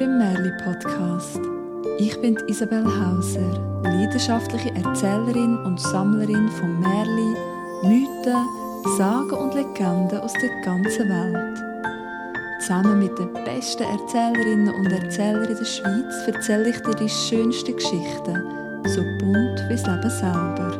beim 0.00 0.16
Merli 0.16 0.50
Podcast. 0.64 1.38
Ich 1.98 2.18
bin 2.22 2.34
Isabel 2.46 2.86
Hauser, 2.86 3.82
leidenschaftliche 3.82 4.74
Erzählerin 4.74 5.58
und 5.58 5.78
Sammlerin 5.78 6.48
von 6.48 6.80
Merli, 6.80 7.36
Mythen, 7.82 8.48
Sagen 8.96 9.30
und 9.30 9.54
Legenden 9.54 10.20
aus 10.20 10.32
der 10.32 10.48
ganzen 10.62 11.06
Welt. 11.06 11.58
Zusammen 12.60 12.98
mit 12.98 13.18
den 13.18 13.30
besten 13.44 13.82
Erzählerinnen 13.82 14.74
und 14.74 14.90
Erzählern 14.90 15.44
in 15.44 15.56
der 15.58 15.64
Schweiz 15.66 16.26
erzähle 16.26 16.70
ich 16.70 16.80
dir 16.80 16.94
die 16.94 17.08
schönsten 17.08 17.76
Geschichten, 17.76 18.42
so 18.86 19.02
bunt 19.18 19.60
wie 19.68 19.76
das 19.76 19.86
Leben 19.86 20.10
selber. 20.10 20.70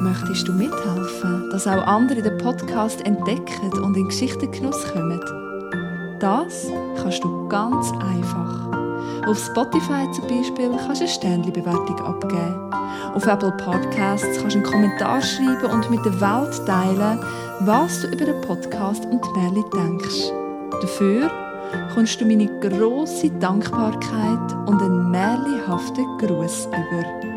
Möchtest 0.00 0.48
du 0.48 0.52
mithelfen, 0.54 1.50
dass 1.50 1.66
auch 1.66 1.86
andere 1.86 2.22
den 2.22 2.38
Podcast 2.38 3.04
entdecken 3.04 3.72
und 3.82 3.94
in 3.94 4.08
Geschichtengenuss 4.08 4.90
kommen? 4.94 5.20
Das 6.20 6.66
kannst 7.00 7.22
du 7.22 7.48
ganz 7.48 7.92
einfach. 7.92 8.68
Auf 9.28 9.38
Spotify 9.38 10.10
zum 10.10 10.26
Beispiel 10.26 10.70
kannst 10.70 11.00
du 11.00 11.04
eine 11.04 11.08
Sternchen-Bewertung 11.08 12.00
abgeben. 12.00 12.72
Auf 13.14 13.26
Apple 13.26 13.52
Podcasts 13.52 14.38
kannst 14.40 14.56
du 14.56 14.60
einen 14.60 14.66
Kommentar 14.66 15.20
schreiben 15.22 15.70
und 15.70 15.90
mit 15.90 16.04
der 16.04 16.20
Welt 16.20 16.66
teilen, 16.66 17.20
was 17.60 18.02
du 18.02 18.08
über 18.08 18.24
den 18.24 18.40
Podcast 18.40 19.04
und 19.06 19.24
die 19.24 19.38
Merli 19.38 19.64
denkst. 19.72 20.32
Dafür 20.80 21.30
kommst 21.94 22.20
du 22.20 22.24
meine 22.24 22.48
grosse 22.60 23.30
Dankbarkeit 23.30 24.52
und 24.66 24.82
einen 24.82 25.10
merlihaften 25.10 26.04
Gruß 26.18 26.66
über. 26.66 27.27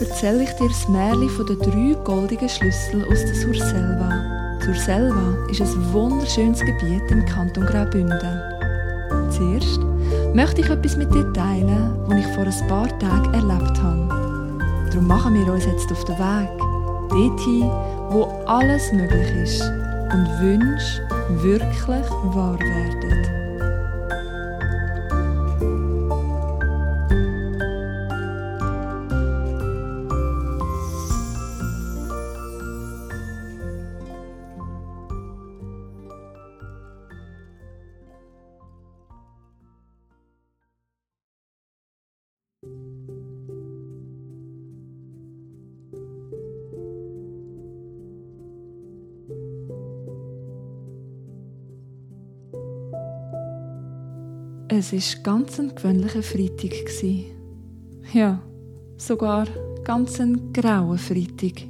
Erzähle 0.00 0.44
ich 0.44 0.50
dir 0.52 0.68
das 0.68 0.88
Märchen 0.88 1.28
von 1.30 1.46
den 1.46 1.58
drei 1.58 1.96
goldigen 2.04 2.48
Schlüsseln 2.48 3.04
aus 3.04 3.20
der 3.24 3.34
Surselva. 3.34 4.58
Surselva 4.64 5.36
ist 5.50 5.60
ein 5.60 5.92
wunderschönes 5.92 6.60
Gebiet 6.60 7.10
im 7.10 7.24
Kanton 7.24 7.64
Graubünden. 7.66 8.40
Zuerst 9.30 9.80
möchte 10.34 10.60
ich 10.60 10.68
etwas 10.68 10.96
mit 10.96 11.12
dir 11.14 11.32
teilen, 11.32 11.92
was 12.06 12.18
ich 12.18 12.26
vor 12.34 12.44
ein 12.44 12.68
paar 12.68 12.98
Tagen 12.98 13.34
erlebt 13.34 13.82
habe. 13.82 14.08
Darum 14.90 15.06
machen 15.06 15.34
wir 15.34 15.52
uns 15.52 15.64
jetzt 15.64 15.90
auf 15.92 16.04
den 16.04 16.18
Weg, 16.18 16.58
dorthin, 17.10 17.70
wo 18.10 18.24
alles 18.46 18.92
möglich 18.92 19.30
ist 19.42 19.62
und 19.62 20.26
Wünsche 20.40 21.02
wirklich 21.42 22.10
wahr 22.34 22.58
werden. 22.58 23.45
Es 54.78 54.92
war 54.92 55.22
ganz 55.22 55.58
ein 55.58 55.74
gewöhnlicher 55.74 56.22
Freitag. 56.22 56.70
Ja, 58.12 58.42
sogar 58.98 59.46
ganz 59.84 60.20
ein 60.20 60.52
grauer 60.52 60.98
Freitag. 60.98 61.66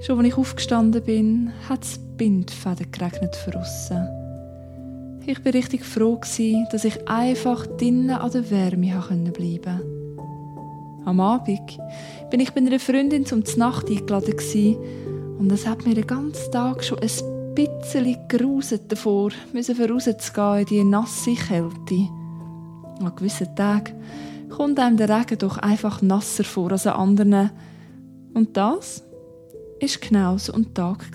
Schon 0.00 0.20
als 0.20 0.28
ich 0.28 0.38
aufgestanden 0.38 1.02
bin, 1.02 1.52
hat 1.68 1.84
es 1.84 2.00
Bindfäden 2.16 2.90
geregnet 2.90 3.36
draussen. 3.44 4.08
Ich 5.26 5.44
war 5.44 5.52
richtig 5.52 5.84
froh, 5.84 6.18
dass 6.72 6.84
ich 6.86 7.06
einfach 7.06 7.66
drinnen 7.66 8.08
an 8.08 8.30
der 8.30 8.50
Wärme 8.50 9.02
bleiben 9.30 9.30
konnte. 9.32 11.04
Am 11.04 11.20
Abend 11.20 11.78
bin 12.30 12.40
ich 12.40 12.50
bei 12.52 12.62
einer 12.62 12.80
Freundin 12.80 13.26
zum 13.26 13.44
Nacht 13.58 13.90
eingeladen 13.90 14.76
und 15.38 15.52
es 15.52 15.66
hat 15.66 15.84
mir 15.84 15.94
den 15.94 16.06
ganzen 16.06 16.50
Tag 16.50 16.82
schon 16.82 16.98
ein 16.98 17.35
bisschen 17.56 18.16
gruset 18.28 18.92
davor, 18.92 19.30
müssen 19.52 19.76
rauszugehen 19.88 20.60
in 20.60 20.66
die 20.66 20.84
nasse 20.84 21.34
Kälte. 21.34 22.08
An 23.00 23.12
gewissen 23.16 23.54
Tagen 23.56 23.94
kommt 24.50 24.78
einem 24.78 24.96
der 24.96 25.08
Regen 25.08 25.38
doch 25.38 25.58
einfach 25.58 26.02
nasser 26.02 26.44
vor 26.44 26.70
als 26.70 26.86
an 26.86 26.94
anderen. 26.94 27.50
Und 28.34 28.56
das 28.56 29.02
ist 29.80 30.00
genau 30.00 30.38
so 30.38 30.52
ein 30.52 30.72
Tag 30.74 31.10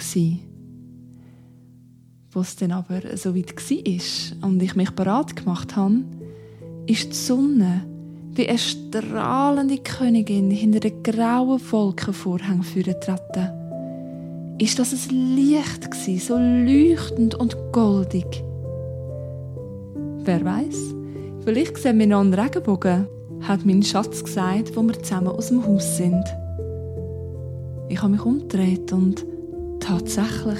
Wo 2.31 2.41
es 2.41 2.55
dann 2.55 2.71
aber 2.71 3.01
so 3.17 3.35
weit 3.35 3.55
war 3.55 4.49
und 4.49 4.63
ich 4.63 4.75
mich 4.75 4.91
bereit 4.91 5.35
gemacht 5.35 5.75
habe, 5.75 6.03
ist 6.87 7.09
die 7.09 7.15
Sonne 7.15 7.85
wie 8.33 8.47
eine 8.47 8.57
strahlende 8.57 9.77
Königin 9.77 10.49
hinter 10.49 10.79
den 10.79 11.03
grauen 11.03 11.61
Wolkenvorhang 11.71 12.63
vorgetreten 12.63 13.60
ist 14.61 14.77
das 14.77 14.93
ein 14.93 15.35
Licht 15.35 15.89
gewesen, 15.89 16.19
so 16.19 16.37
leuchtend 16.37 17.33
und 17.33 17.57
goldig. 17.71 18.43
Wer 20.23 20.45
weiß? 20.45 20.93
Vielleicht 21.43 21.77
sehen 21.77 21.97
wir 21.97 22.05
noch 22.05 22.19
einen 22.19 22.35
Regenbogen, 22.35 23.07
hat 23.41 23.65
mein 23.65 23.81
Schatz 23.81 24.23
gesagt, 24.23 24.75
wo 24.75 24.83
wir 24.83 25.01
zusammen 25.01 25.29
aus 25.29 25.47
dem 25.47 25.65
Haus 25.65 25.97
sind. 25.97 26.23
Ich 27.89 27.99
habe 28.03 28.11
mich 28.11 28.21
umgedreht 28.21 28.93
und 28.93 29.25
tatsächlich 29.79 30.59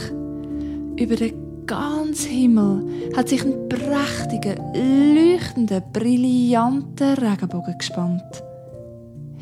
über 1.00 1.16
den 1.16 1.68
ganzen 1.68 2.32
Himmel 2.32 2.84
hat 3.16 3.30
sich 3.30 3.44
ein 3.44 3.70
prächtiger, 3.70 4.56
leuchtender, 4.74 5.80
brillanter 5.80 7.22
Regenbogen 7.22 7.78
gespannt. 7.78 8.44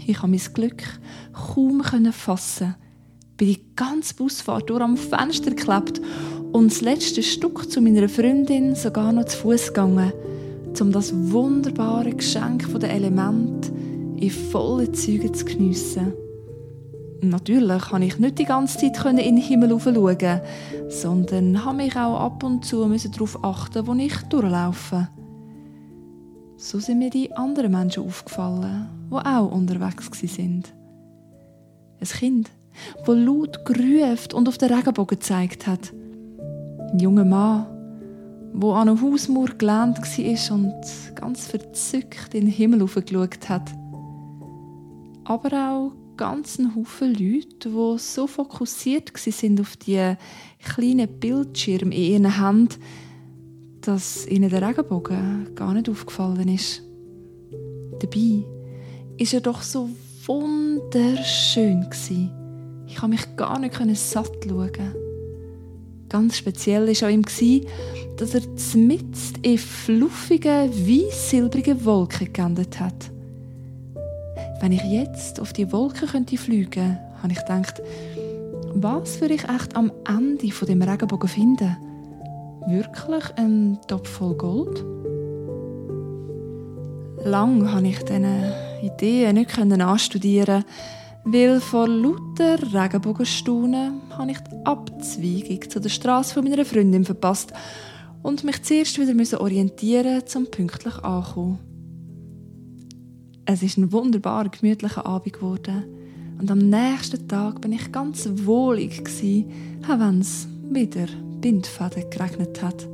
Ich 0.06 0.18
habe 0.18 0.28
mein 0.28 0.41
Glück 0.53 0.84
kaum 1.31 1.81
fassen 2.12 2.76
bin 3.39 3.47
die 3.47 3.75
ganze 3.75 4.13
Busfahrt 4.16 4.69
durch 4.69 4.81
am 4.81 4.97
Fenster 4.97 5.51
geklebt 5.51 6.01
und 6.51 6.72
das 6.72 6.81
letzte 6.81 7.23
Stück 7.23 7.72
zu 7.72 7.81
meiner 7.81 8.09
Freundin 8.09 8.75
sogar 8.75 9.13
noch 9.13 9.25
zu 9.25 9.38
Fuß 9.38 9.67
gegangen, 9.67 10.11
um 10.79 10.91
das 10.91 11.13
wunderbare 11.31 12.11
Geschenk 12.11 12.67
der 12.79 12.91
Elemente 12.91 13.72
in 14.17 14.29
vollen 14.29 14.94
Zügen 14.94 15.33
zu 15.33 15.45
geniessen. 15.45 16.13
Natürlich 17.22 17.81
konnte 17.83 18.07
ich 18.07 18.19
nicht 18.19 18.39
die 18.39 18.45
ganze 18.45 18.78
Zeit 18.78 19.05
in 19.05 19.17
den 19.17 19.38
Himmel 19.38 19.79
schauen, 19.79 20.41
sondern 20.89 21.53
musste 21.53 21.73
mich 21.73 21.95
auch 21.95 22.19
ab 22.19 22.44
und 22.44 22.66
zu 22.66 22.88
darauf 22.88 23.44
achten, 23.44 23.88
wo 23.88 23.94
ich 23.94 24.17
durchlaufe. 24.23 25.07
So 26.57 26.79
sind 26.79 26.99
mir 26.99 27.09
die 27.09 27.31
anderen 27.33 27.72
Menschen 27.72 28.03
aufgefallen, 28.03 28.89
die 29.09 29.16
auch 29.16 29.51
unterwegs 29.51 30.11
waren. 30.11 30.63
Ein 32.01 32.07
Kind 32.07 32.49
wo 33.06 33.13
laut 33.13 33.66
gerufen 33.66 34.34
und 34.34 34.47
auf 34.47 34.57
den 34.57 34.74
Regenbogen 34.74 35.18
gezeigt 35.18 35.68
hat. 35.68 35.94
Ein 36.91 37.00
junger 37.00 37.25
Mann, 37.25 37.68
wo 38.53 38.72
an 38.74 38.90
einer 38.90 39.02
Hausmauer 39.02 39.50
gelehnt 39.57 40.00
war 40.00 40.56
und 40.56 41.16
ganz 41.16 41.47
verzückt 41.47 42.34
in 42.34 42.46
den 42.46 42.50
Himmel 42.50 42.81
aufgeschaut 42.84 43.50
hat. 43.50 43.72
Aber 45.25 45.53
auch 45.53 45.91
ganz 46.18 46.59
ein 46.59 46.75
Haufen 46.75 47.13
Leute, 47.13 47.69
die 47.69 47.97
so 47.97 48.28
fokussiert 48.28 49.12
sind 49.16 49.62
auf 49.62 49.78
die 49.78 50.16
kleinen 50.63 51.08
Bildschirme 51.19 51.96
in 51.96 52.24
ihren 52.24 52.44
Händen, 52.44 52.75
dass 53.81 54.28
ihnen 54.28 54.50
der 54.50 54.68
Regenbogen 54.68 55.56
gar 55.56 55.74
nicht 55.74 55.90
aufgefallen 55.90 56.49
ist. 56.49 56.84
Dabei 57.99 58.43
ist 59.17 59.34
er 59.34 59.41
doch 59.41 59.61
so 59.61 59.90
wunderschön 60.26 61.84
gewesen. 61.84 62.39
Ich 62.90 62.96
konnte 62.97 63.16
mich 63.16 63.36
gar 63.36 63.59
nicht 63.59 63.76
satt 63.96 64.32
schauen. 64.44 64.96
Ganz 66.09 66.38
speziell 66.38 66.88
war 66.88 67.08
an 67.08 67.24
ihm, 67.40 67.66
dass 68.18 68.34
er 68.34 68.41
mitten 68.76 69.14
in 69.44 69.58
fluffigen, 69.59 70.72
weiß-silbrigen 70.72 71.86
Wolken 71.86 72.34
geendet 72.34 72.80
hat. 72.80 73.12
Wenn 74.59 74.72
ich 74.72 74.84
jetzt 74.84 75.40
auf 75.40 75.53
die 75.53 75.72
Wolken 75.72 76.08
könnte 76.08 76.36
fliegen 76.36 76.72
könnte, 76.72 77.00
habe 77.22 77.34
ich 77.34 77.40
gedacht, 77.40 77.82
was 78.74 79.22
würde 79.22 79.36
ich 79.36 79.44
echt 79.44 79.76
am 79.76 79.91
Ende 80.08 80.52
von 80.52 80.68
dem 80.68 80.82
Regenbogen 80.82 81.30
finden? 81.30 81.78
Wirklich 82.68 83.38
ein 83.38 83.78
Topf 83.88 84.09
voll 84.09 84.34
Gold? 84.34 84.84
Lang 87.24 87.68
konnte 87.68 87.90
ich 87.90 88.00
diese 88.00 88.53
Ideen 88.82 89.36
nicht 89.36 89.58
anstudieren 89.59 90.66
weil 91.25 91.59
vor 91.59 91.87
lauter 91.87 92.57
Regenbogenstaunen 92.73 94.01
habe 94.17 94.31
ich 94.31 94.39
die 94.39 94.66
Abzweigung 94.66 95.69
zu 95.69 95.79
der 95.79 95.89
Straße 95.89 96.33
von 96.33 96.43
meiner 96.43 96.66
Freundin 96.66 97.05
verpasst 97.05 97.53
und 98.23 98.43
mich 98.43 98.63
zuerst 98.63 98.99
wieder 98.99 99.41
orientieren, 99.41 100.23
um 100.35 100.45
pünktlich 100.49 100.95
anzukommen. 101.03 101.59
Es 103.45 103.63
ist 103.63 103.77
ein 103.77 103.91
wunderbar 103.91 104.47
gemütlicher 104.49 105.05
Abend 105.05 105.33
geworden 105.33 105.83
Und 106.39 106.51
am 106.51 106.59
nächsten 106.59 107.27
Tag 107.27 107.61
bin 107.61 107.73
ich 107.73 107.91
ganz 107.91 108.29
wohlig 108.45 109.03
gsi, 109.03 109.45
wenn 109.87 110.19
es 110.21 110.47
wieder 110.69 111.07
Bindfaden 111.41 112.09
geregnet 112.09 112.61
hat. 112.61 112.87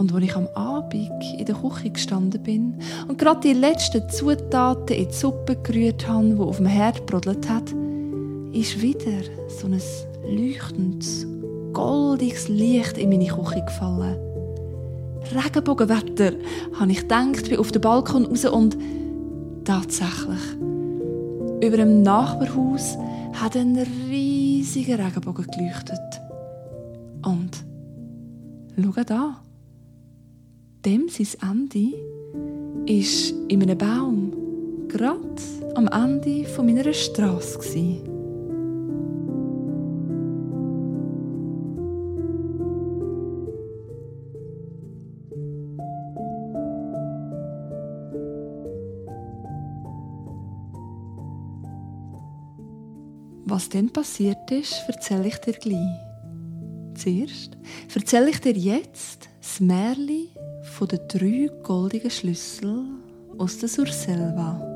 Und 0.00 0.14
als 0.14 0.24
ich 0.24 0.34
am 0.34 0.48
Abend 0.54 0.94
in 0.94 1.44
der 1.44 1.54
Küche 1.54 1.90
gestanden 1.90 2.42
bin 2.42 2.78
und 3.06 3.18
gerade 3.18 3.40
die 3.40 3.52
letzten 3.52 4.08
Zutaten 4.08 4.96
in 4.96 5.08
die 5.08 5.14
Suppe 5.14 5.56
gerührt 5.56 6.08
habe, 6.08 6.24
die 6.24 6.40
auf 6.40 6.56
dem 6.56 6.64
Herd 6.64 7.04
brodelt 7.04 7.46
hat, 7.50 7.70
ist 8.54 8.80
wieder 8.80 9.20
so 9.48 9.66
ein 9.66 9.78
leuchtendes, 10.26 11.26
goldiges 11.74 12.48
Licht 12.48 12.96
in 12.96 13.10
meine 13.10 13.26
Küche 13.26 13.62
gefallen. 13.62 14.16
Regenbogenwetter, 15.34 16.32
habe 16.80 16.92
ich 16.92 17.00
gedacht, 17.02 17.50
bin 17.50 17.58
auf 17.58 17.70
den 17.70 17.82
Balkon 17.82 18.24
raus 18.24 18.46
und 18.46 18.78
tatsächlich, 19.66 20.56
über 21.62 21.76
dem 21.76 22.00
Nachbarhaus 22.00 22.96
hat 23.34 23.54
ein 23.54 23.76
riesiger 24.08 24.98
Regenbogen 24.98 25.46
geleuchtet. 25.46 26.22
Und 27.22 27.50
schau 28.82 29.04
da, 29.04 29.42
dem 30.84 31.08
sein 31.08 31.26
Ende 31.50 31.94
ist 32.86 33.34
in 33.48 33.62
einem 33.62 33.76
Baum, 33.76 34.32
gerade 34.88 35.20
am 35.74 35.88
Ende 35.88 36.46
meiner 36.64 36.92
Straße. 36.92 38.02
Was 53.44 53.68
dann 53.68 53.90
passiert 53.90 54.50
ist, 54.50 54.84
erzähle 54.86 55.26
ich 55.26 55.36
dir 55.38 55.52
gleich. 55.52 55.76
Zuerst 56.94 57.58
erzähle 57.94 58.30
ich 58.30 58.40
dir 58.40 58.52
jetzt 58.52 59.29
das 59.40 59.60
Märchen 59.60 60.28
von 60.62 60.88
den 60.88 61.00
drei 61.08 61.50
goldigen 61.62 62.10
Schlüsseln 62.10 63.02
aus 63.38 63.58
der 63.58 63.68
Surselva. 63.68 64.66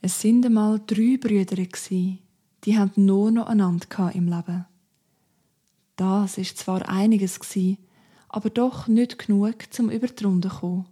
Es 0.00 0.20
sind 0.20 0.46
einmal 0.46 0.80
drei 0.86 1.18
Brüder 1.20 1.58
die 2.66 2.76
haben 2.76 2.92
nur 2.96 3.30
noch 3.30 3.46
einander 3.46 4.12
im 4.12 4.28
Leben. 4.28 4.66
Das 5.94 6.36
ist 6.36 6.58
zwar 6.58 6.88
einiges 6.88 7.40
aber 8.28 8.50
doch 8.50 8.88
nicht 8.88 9.18
genug 9.18 9.72
zum 9.72 9.88
über 9.88 10.08
die 10.08 10.24
Runde 10.24 10.50
zu 10.50 10.56
kommen. 10.56 10.86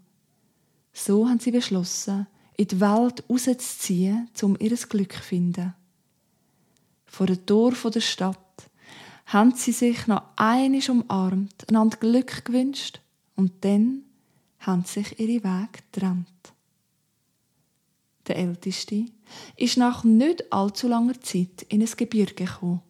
So 0.92 1.28
haben 1.28 1.40
sie 1.40 1.50
beschlossen, 1.50 2.26
in 2.56 2.68
die 2.68 2.80
Welt 2.80 3.24
rauszuziehen, 3.28 4.30
um 4.40 4.56
ihr 4.60 4.76
Glück 4.76 5.12
zu 5.12 5.22
finden. 5.22 5.74
Vor 7.04 7.26
dem 7.26 7.44
Tor 7.44 7.72
der 7.90 8.00
Stadt 8.00 8.38
haben 9.26 9.54
sie 9.54 9.72
sich 9.72 10.06
noch 10.06 10.22
einisch 10.36 10.88
umarmt, 10.88 11.68
einander 11.68 11.96
Glück 11.96 12.44
gewünscht 12.44 13.00
und 13.34 13.64
dann 13.64 14.02
haben 14.60 14.84
sich 14.84 15.18
ihre 15.18 15.42
Wege 15.42 15.68
getrennt 15.72 16.28
der 18.26 18.36
Älteste, 18.36 19.06
ist 19.56 19.76
nach 19.76 20.04
nicht 20.04 20.52
allzu 20.52 20.88
langer 20.88 21.20
Zeit 21.20 21.62
in 21.68 21.82
ein 21.82 21.90
Gebirge 21.96 22.34
gekommen. 22.34 22.82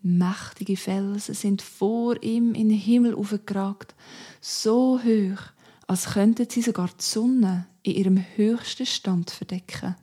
Mächtige 0.00 0.76
Felsen 0.76 1.34
sind 1.34 1.60
vor 1.60 2.22
ihm 2.22 2.54
in 2.54 2.68
den 2.68 2.78
Himmel 2.78 3.14
aufgeragt, 3.14 3.94
so 4.40 5.00
hoch, 5.02 5.42
als 5.86 6.10
könnten 6.12 6.48
sie 6.48 6.62
sogar 6.62 6.88
die 6.88 7.02
Sonne 7.02 7.66
in 7.82 7.94
ihrem 7.94 8.24
höchsten 8.36 8.86
Stand 8.86 9.30
verdecken. 9.30 9.96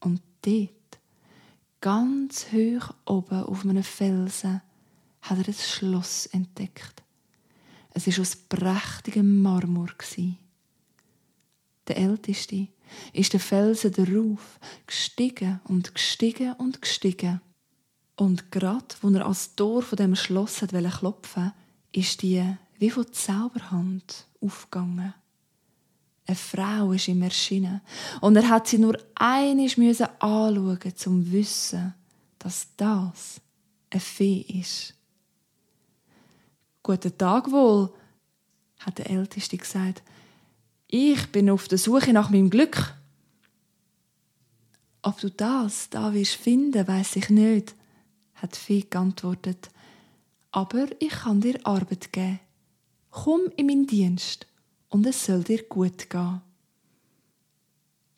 Und 0.00 0.20
dort, 0.42 0.70
ganz 1.80 2.46
hoch 2.52 2.94
oben 3.06 3.44
auf 3.44 3.64
einem 3.64 3.82
Felsen, 3.82 4.60
hat 5.22 5.38
er 5.38 5.48
ein 5.48 5.54
Schloss 5.54 6.26
entdeckt. 6.26 7.02
Es 7.94 8.06
war 8.06 8.20
aus 8.20 8.36
prächtigem 8.36 9.40
Marmor. 9.40 9.88
Der 11.88 11.96
Älteste 11.96 12.68
ist 13.12 13.32
der 13.32 13.40
Felsen 13.40 13.92
darauf 13.92 14.58
gestiegen 14.86 15.60
und 15.64 15.94
gestiegen 15.94 16.52
und 16.54 16.82
gestiegen. 16.82 17.40
Und 18.16 18.50
gerade, 18.50 18.94
wo 19.00 19.08
er 19.10 19.26
als 19.26 19.54
Tor 19.54 19.82
von 19.82 19.96
dem 19.96 20.14
Schloss 20.14 20.62
hat 20.62 20.72
klopfen 20.72 21.52
ist 21.92 22.22
die 22.22 22.42
wie 22.78 22.90
von 22.90 23.12
Zauberhand 23.12 24.26
aufgegangen. 24.40 25.14
Eine 26.26 26.36
Frau 26.36 26.92
ist 26.92 27.08
ihm 27.08 27.22
erschienen 27.22 27.80
und 28.20 28.36
er 28.36 28.48
hat 28.48 28.68
sie 28.68 28.78
nur 28.78 28.96
einisch 29.14 29.76
müssen 29.76 30.06
anschauen, 30.18 30.78
um 30.82 30.96
zu 30.96 31.32
wissen, 31.32 31.94
dass 32.38 32.68
das 32.76 33.40
eine 33.90 34.00
Fee 34.00 34.40
ist. 34.48 34.94
Guten 36.82 37.16
Tag 37.16 37.50
wohl, 37.50 37.92
hat 38.80 38.98
der 38.98 39.10
Älteste 39.10 39.56
gesagt. 39.56 40.02
Ich 40.94 41.28
bin 41.28 41.48
auf 41.48 41.68
der 41.68 41.78
Suche 41.78 42.12
nach 42.12 42.28
meinem 42.28 42.50
Glück. 42.50 42.94
Ob 45.00 45.18
du 45.20 45.30
das 45.30 45.88
da 45.88 46.12
wirst 46.12 46.34
finden, 46.34 46.86
weiß 46.86 47.16
ich 47.16 47.30
nicht, 47.30 47.74
hat 48.34 48.56
Fee 48.56 48.82
geantwortet. 48.82 49.70
Aber 50.50 50.88
ich 50.98 51.08
kann 51.08 51.40
dir 51.40 51.58
Arbeit 51.64 52.12
geben. 52.12 52.40
Komm 53.10 53.40
in 53.56 53.68
meinen 53.68 53.86
Dienst 53.86 54.46
und 54.90 55.06
es 55.06 55.24
soll 55.24 55.42
dir 55.44 55.62
gut 55.62 56.10
gehen. 56.10 56.42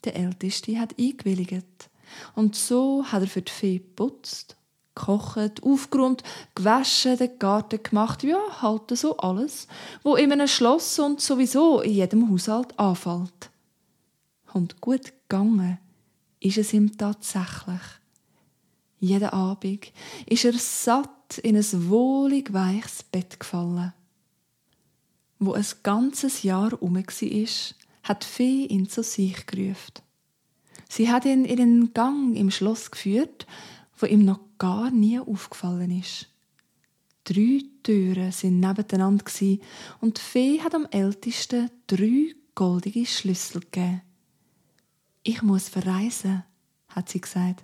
Der 0.02 0.16
Älteste 0.16 0.76
hat 0.80 0.98
eingewilligt 0.98 1.90
und 2.34 2.56
so 2.56 3.04
hat 3.04 3.22
er 3.22 3.28
für 3.28 3.42
die 3.42 3.52
Fee 3.52 3.78
geputzt 3.78 4.56
gekocht, 4.94 5.62
aufgeräumt, 5.62 6.22
gewaschen, 6.54 7.16
den 7.16 7.38
Garten 7.38 7.82
gemacht, 7.82 8.22
ja, 8.22 8.38
halt 8.62 8.96
so 8.96 9.16
alles, 9.16 9.66
wo 10.02 10.16
in 10.16 10.32
einem 10.32 10.48
Schloss 10.48 10.98
und 10.98 11.20
sowieso 11.20 11.80
in 11.80 11.92
jedem 11.92 12.30
Haushalt 12.30 12.78
anfällt. 12.78 13.50
Und 14.52 14.80
gut 14.80 15.12
gegangen 15.28 15.78
ist 16.40 16.58
es 16.58 16.72
ihm 16.72 16.96
tatsächlich. 16.96 17.80
Jeden 19.00 19.30
Abend 19.30 19.92
ist 20.26 20.44
er 20.44 20.52
satt 20.54 21.38
in 21.42 21.56
ein 21.56 21.90
wohlig 21.90 22.52
weiches 22.52 23.02
Bett 23.02 23.40
gefallen. 23.40 23.92
Wo 25.38 25.52
ein 25.52 25.66
ganzes 25.82 26.42
Jahr 26.42 26.80
um 26.80 26.94
war, 26.94 27.74
hat 28.02 28.24
Fee 28.24 28.66
ihn 28.66 28.88
zu 28.88 29.02
sich 29.02 29.46
gerufen. 29.46 29.94
Sie 30.88 31.10
hat 31.10 31.24
ihn 31.24 31.44
in 31.44 31.56
den 31.56 31.94
Gang 31.94 32.36
im 32.36 32.50
Schloss 32.50 32.90
geführt, 32.90 33.46
wo 33.98 34.06
ihm 34.06 34.24
noch 34.24 34.40
gar 34.64 34.90
nie 34.90 35.20
aufgefallen 35.20 35.90
ist. 36.00 36.26
Drei 37.24 37.62
Türen 37.82 38.32
sind 38.32 38.60
nebeneinander 38.60 39.24
und 40.00 40.16
die 40.16 40.22
Fee 40.22 40.60
hat 40.60 40.74
am 40.74 40.86
ältesten 40.90 41.70
drei 41.86 42.34
goldige 42.54 43.04
Schlüssel 43.04 43.60
gegeben. 43.60 44.00
Ich 45.22 45.42
muss 45.42 45.68
verreisen, 45.68 46.44
hat 46.88 47.10
sie 47.10 47.20
gesagt. 47.20 47.62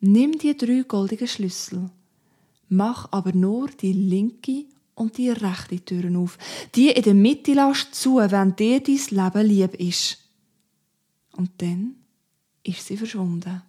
Nimm 0.00 0.32
die 0.32 0.54
drei 0.54 0.82
goldigen 0.82 1.28
Schlüssel, 1.28 1.88
mach 2.68 3.10
aber 3.10 3.32
nur 3.32 3.68
die 3.68 3.94
linke 3.94 4.66
und 4.94 5.16
die 5.16 5.30
rechte 5.30 5.82
Türen 5.82 6.16
auf. 6.16 6.36
Die 6.74 6.90
in 6.90 7.04
der 7.04 7.14
Mitte 7.14 7.54
lass 7.54 7.90
zu, 7.90 8.16
wenn 8.16 8.54
dir 8.56 8.80
dein 8.80 8.96
Leben 9.10 9.46
lieb 9.46 9.74
ist. 9.76 10.18
Und 11.38 11.50
dann 11.56 11.94
ist 12.64 12.86
sie 12.86 12.98
verschwunden. 12.98 13.62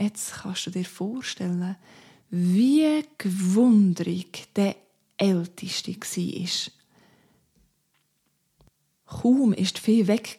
Jetzt 0.00 0.32
kannst 0.32 0.66
du 0.66 0.70
dir 0.70 0.86
vorstellen, 0.86 1.76
wie 2.30 3.04
gewundrig 3.18 4.48
der 4.56 4.74
Älteste 5.18 5.94
war. 5.94 6.72
Kaum 9.04 9.52
ist 9.52 9.76
die 9.76 9.80
Fee 9.80 10.06
weg 10.06 10.38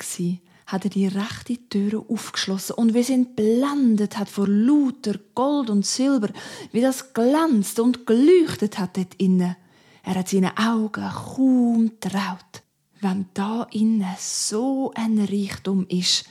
hat 0.65 0.85
er 0.85 0.89
die 0.89 1.07
rechte 1.07 1.57
Tür 1.69 2.05
aufgeschlossen 2.09 2.75
und 2.75 2.93
wir 2.93 3.03
sind 3.03 3.35
blendet 3.35 4.17
hat 4.17 4.29
vor 4.29 4.47
lauter 4.47 5.19
Gold 5.35 5.69
und 5.69 5.85
Silber, 5.85 6.29
wie 6.71 6.81
das 6.81 7.13
glänzt 7.13 7.79
und 7.79 8.07
geleuchtet 8.07 8.79
hat 8.79 8.95
dort 8.95 9.13
innen. 9.15 9.57
Er 10.03 10.15
hat 10.15 10.29
seine 10.29 10.57
Augen 10.57 11.09
kaum 11.09 11.91
traut. 11.99 12.63
Wenn 13.01 13.25
da 13.33 13.67
innen 13.71 14.15
so 14.17 14.91
ein 14.95 15.19
Reichtum 15.19 15.85
ist, 15.87 16.25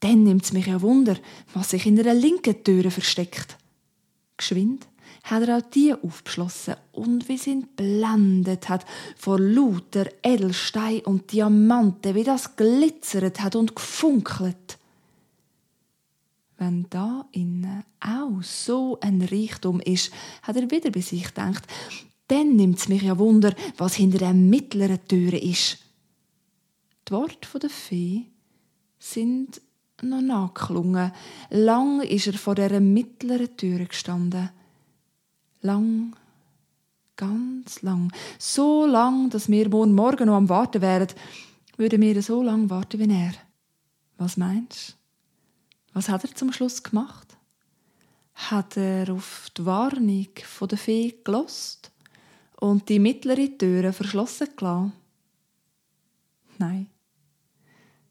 dann 0.00 0.24
nimmt 0.24 0.44
es 0.44 0.52
mich 0.52 0.68
ein 0.68 0.82
Wunder, 0.82 1.16
was 1.54 1.70
sich 1.70 1.86
in 1.86 1.98
einer 2.00 2.14
linken 2.14 2.64
Türe 2.64 2.90
versteckt. 2.90 3.56
Geschwind 4.36 4.86
hat 5.22 5.46
er 5.46 5.58
auch 5.58 5.70
die 5.70 5.92
aufgeschlossen 5.92 6.76
und 6.92 7.28
wie 7.28 7.36
sie 7.36 7.50
ihn 7.52 7.66
blendet 7.76 8.68
hat 8.68 8.86
vor 9.16 9.38
lauter 9.38 10.06
Edelstein 10.22 11.00
und 11.00 11.32
Diamanten, 11.32 12.14
wie 12.14 12.24
das 12.24 12.56
glitzert 12.56 13.40
hat 13.40 13.54
und 13.54 13.76
gefunkelt. 13.76 14.78
Wenn 16.56 16.86
da 16.90 17.26
innen 17.32 17.84
auch 18.00 18.42
so 18.42 18.98
ein 19.00 19.22
Reichtum 19.22 19.80
ist, 19.80 20.12
hat 20.42 20.56
er 20.56 20.70
wieder 20.70 20.90
bei 20.90 21.00
sich 21.00 21.24
gedacht, 21.24 21.64
dann 22.28 22.56
nimmt 22.56 22.78
es 22.78 22.88
mich 22.88 23.02
ja 23.02 23.18
Wunder, 23.18 23.54
was 23.76 23.94
hinter 23.94 24.18
der 24.18 24.34
mittleren 24.34 25.00
Türe 25.08 25.38
ist. 25.38 25.78
Die 27.08 27.12
Worte 27.12 27.58
der 27.58 27.70
Fee 27.70 28.26
sind 28.98 29.60
noch 30.02 30.20
nachgeklungen. 30.20 31.12
Lang 31.50 32.00
ist 32.02 32.26
er 32.26 32.34
vor 32.34 32.54
der 32.54 32.80
mittleren 32.80 33.56
Türe 33.56 33.86
gestanden. 33.86 34.50
Lang, 35.62 36.16
ganz 37.16 37.82
lang. 37.82 38.12
So 38.38 38.86
lang, 38.86 39.30
dass 39.30 39.48
wir 39.48 39.68
morgen 39.68 40.26
noch 40.26 40.36
am 40.36 40.48
Warten 40.48 40.80
wären, 40.80 41.08
würden 41.76 42.00
wir 42.00 42.22
so 42.22 42.42
lang 42.42 42.68
warten 42.70 42.98
wie 42.98 43.12
er. 43.12 43.32
Was 44.18 44.36
meinst 44.36 44.90
du? 44.90 44.92
Was 45.94 46.08
hat 46.08 46.24
er 46.24 46.34
zum 46.34 46.52
Schluss 46.52 46.82
gemacht? 46.82 47.36
Hat 48.34 48.76
er 48.76 49.12
auf 49.12 49.48
die 49.56 49.64
Warnung 49.66 50.28
von 50.44 50.68
der 50.68 50.78
Fee 50.78 51.14
gelost 51.24 51.90
und 52.60 52.88
die 52.88 52.98
mittlere 52.98 53.56
Türe 53.58 53.92
verschlossen 53.92 54.48
gelassen? 54.56 54.92
Nein. 56.58 56.86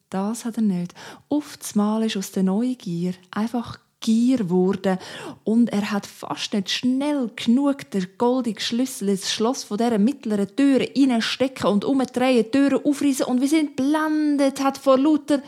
Das 0.09 0.45
hat 0.45 0.57
er 0.57 0.63
nicht. 0.63 0.93
Oftmals 1.27 2.07
ist 2.07 2.17
aus 2.17 2.31
der 2.31 2.43
Neugier 2.43 3.13
einfach 3.31 3.79
Gier 4.01 4.37
geworden 4.37 4.97
und 5.43 5.69
er 5.69 5.91
hat 5.91 6.05
fast 6.05 6.53
nicht 6.53 6.69
schnell 6.69 7.29
genug 7.35 7.91
der 7.91 8.05
goldige 8.17 8.61
Schlüssel 8.61 9.09
ins 9.09 9.29
Schloss 9.29 9.65
von 9.65 9.77
dieser 9.77 9.97
mittleren 9.97 10.55
Tür 10.55 10.79
reinstecken 10.79 11.67
und 11.67 11.83
umdrehen, 11.83 12.49
Türen 12.49 12.83
aufreißen 12.85 13.25
und 13.25 13.41
wir 13.41 13.49
sind 13.49 13.75
blendet 13.75 14.63
hat 14.63 14.77
vor 14.77 14.97
lauter 14.97 15.41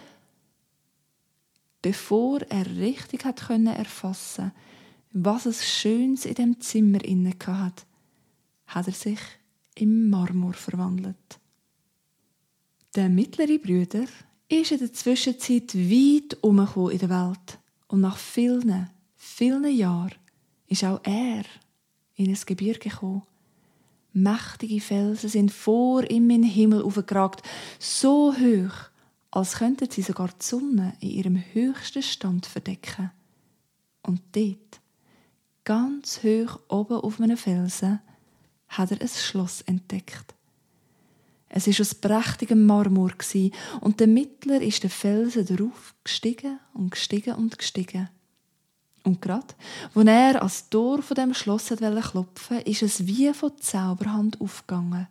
bevor 1.82 2.42
er 2.50 2.66
richtig 2.78 3.26
hat 3.26 3.48
können 3.48 3.76
erfassen, 3.76 4.52
was 5.14 5.46
es 5.46 5.68
Schönes 5.68 6.26
in 6.26 6.36
dem 6.36 6.62
Zimmer 6.62 7.04
inne 7.04 7.34
hat, 7.46 7.86
hat 8.68 8.88
er 8.88 8.94
sich 8.94 9.20
im 9.76 10.10
Marmor 10.10 10.54
verwandelt. 10.54 11.40
Der 12.96 13.10
mittlere 13.10 13.58
Brüder 13.58 14.06
ist 14.52 14.72
in 14.72 14.80
der 14.80 14.94
Zwischenzeit 14.94 15.74
weit 15.76 16.38
umgekommen 16.42 16.92
in 16.92 17.00
der 17.00 17.10
Welt. 17.10 17.60
Und 17.88 18.02
nach 18.02 18.18
vielen, 18.18 18.90
vielen 19.16 19.76
Jahren 19.76 20.16
ist 20.68 20.84
auch 20.84 21.00
er 21.04 21.44
in 22.16 22.30
ein 22.30 22.40
Gebirge 22.46 22.90
gekommen. 22.90 23.24
Mächtige 24.14 24.82
Felsen 24.82 25.30
sind 25.30 25.52
vor 25.52 26.10
ihm 26.10 26.30
in 26.30 26.42
den 26.42 26.52
Himmel 26.52 26.84
aufgeragt, 26.84 27.44
so 27.80 28.34
hoch, 28.34 28.74
als 29.32 29.56
könnten 29.56 29.90
sie 29.90 30.02
sogar 30.02 30.28
die 30.28 30.46
Sonne 30.46 30.94
in 31.00 31.10
ihrem 31.12 31.44
höchsten 31.54 32.04
Stand 32.04 32.46
verdecken. 32.46 33.12
Und 34.04 34.22
dort, 34.34 34.82
ganz 35.64 36.24
hoch 36.24 36.60
oben 36.68 36.98
auf 36.98 37.22
einem 37.22 37.38
Felsen, 37.38 38.02
hat 38.68 38.92
er 38.92 39.02
ein 39.02 39.08
Schloss 39.08 39.62
entdeckt. 39.62 40.36
Es 41.54 41.68
ist 41.68 41.82
aus 41.82 41.96
prächtigem 41.96 42.66
Marmor 42.66 43.12
und 43.82 44.00
der 44.00 44.08
Mittler 44.08 44.62
ist 44.62 44.84
der 44.84 44.90
Felsen 44.90 45.46
darauf 45.46 45.94
gestiegen 46.02 46.60
und 46.74 46.92
gestiegen 46.92 47.36
und 47.36 47.60
gestiegen. 47.60 48.10
Und 49.04 49.22
gerade, 49.22 49.54
wo 49.94 50.00
er 50.00 50.42
als 50.42 50.70
Tor 50.70 51.02
von 51.02 51.16
dem 51.16 51.34
Schloss 51.34 51.68
klopfen 51.68 52.62
ist 52.62 52.84
es 52.84 53.06
wie 53.06 53.34
von 53.34 53.52
Zauberhand 53.60 54.40
aufgegangen. 54.40 55.10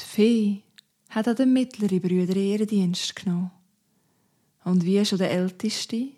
Die 0.00 0.02
Fee 0.02 0.62
hat 1.10 1.28
er 1.28 1.34
den 1.34 1.52
mittleren 1.52 2.00
Brüder 2.00 2.34
ihren 2.34 2.66
Dienst 2.66 3.14
genommen. 3.14 3.52
Und 4.64 4.84
wie 4.84 5.04
schon 5.04 5.18
der 5.18 5.30
Älteste, 5.30 6.08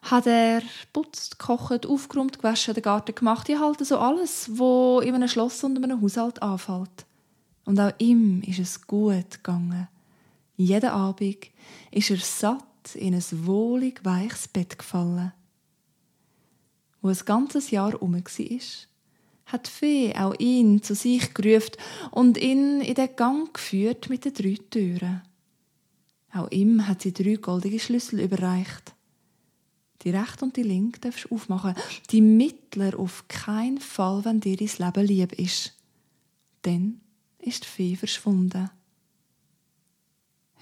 hat 0.00 0.26
er 0.26 0.62
putzt, 0.94 1.38
gekocht, 1.38 1.84
aufgeräumt, 1.84 2.38
gewaschen, 2.38 2.72
den 2.72 2.82
Garten 2.82 3.14
gemacht. 3.14 3.48
Die 3.48 3.58
halten 3.58 3.84
so 3.84 3.98
alles, 3.98 4.48
wo 4.54 5.00
in 5.00 5.14
einem 5.14 5.28
Schloss 5.28 5.62
und 5.62 5.76
in 5.76 5.84
einem 5.84 6.00
Haushalt 6.00 6.40
anfällt. 6.40 7.04
Und 7.66 7.80
auch 7.80 7.92
ihm 7.98 8.42
ist 8.42 8.60
es 8.60 8.86
gut 8.86 9.30
gegangen. 9.32 9.88
Jeden 10.56 10.90
Abend 10.90 11.50
ist 11.90 12.10
er 12.10 12.16
satt 12.16 12.94
in 12.94 13.14
ein 13.14 13.46
wohlig 13.46 14.02
weiches 14.04 14.48
Bett 14.48 14.78
gefallen. 14.78 15.32
Wo 17.02 17.08
ein 17.08 17.18
ganzes 17.26 17.70
Jahr 17.70 18.00
um 18.00 18.14
war, 18.14 18.22
hat 19.46 19.66
die 19.66 19.70
Fee 19.70 20.14
auch 20.16 20.34
ihn 20.38 20.82
zu 20.82 20.94
sich 20.94 21.34
gerufen 21.34 21.76
und 22.12 22.38
ihn 22.38 22.80
in 22.80 22.94
den 22.94 23.14
Gang 23.16 23.52
geführt 23.52 24.08
mit 24.08 24.24
den 24.24 24.34
drei 24.34 24.56
Türen. 24.70 25.22
Auch 26.32 26.50
ihm 26.50 26.86
hat 26.86 27.02
sie 27.02 27.12
drei 27.12 27.34
goldige 27.34 27.80
Schlüssel 27.80 28.20
überreicht. 28.20 28.94
Die 30.02 30.10
rechte 30.10 30.44
und 30.44 30.56
die 30.56 30.62
linke 30.62 31.00
darfst 31.00 31.24
du 31.24 31.34
aufmachen. 31.34 31.74
Die 32.10 32.20
mittler 32.20 32.98
auf 32.98 33.26
keinen 33.28 33.78
Fall, 33.78 34.24
wenn 34.24 34.40
dir 34.40 34.56
dein 34.56 34.68
Leben 34.68 35.06
lieb 35.06 35.32
ist. 35.32 35.74
Dann 36.62 37.00
ist 37.46 37.64
Fee 37.64 37.96
verschwunden. 37.96 38.70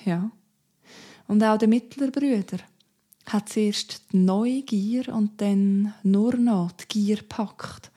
Ja, 0.04 0.30
und 1.26 1.42
auch 1.42 1.58
der 1.58 1.68
mittlere 1.68 2.10
Brüder 2.10 2.58
hat 3.26 3.48
zuerst 3.48 4.02
die 4.12 4.18
Neugier 4.18 5.08
und 5.14 5.40
dann 5.40 5.94
nur 6.02 6.36
noch 6.36 6.72
die 6.72 6.84
Gier 6.88 7.22
packt. 7.22 7.90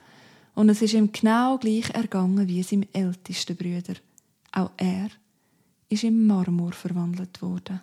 Und 0.55 0.69
es 0.69 0.81
ist 0.81 0.93
ihm 0.93 1.11
genau 1.11 1.57
gleich 1.57 1.89
ergangen 1.89 2.47
wie 2.47 2.63
seinem 2.63 2.87
ältesten 2.93 3.57
Brüder. 3.57 3.95
Auch 4.53 4.71
er 4.77 5.09
ist 5.89 6.03
in 6.03 6.25
Marmor 6.25 6.71
verwandelt 6.71 7.41
worden. 7.41 7.81